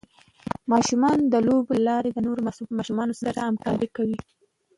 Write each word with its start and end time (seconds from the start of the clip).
ماشومان 0.71 1.17
د 1.33 1.35
لوبو 1.47 1.73
له 1.77 1.83
لارې 1.89 2.09
د 2.13 2.17
نورو 2.27 2.41
ماشومانو 2.77 3.13
سره 3.21 3.45
همکاري 3.47 3.87
کوي. 3.97 4.17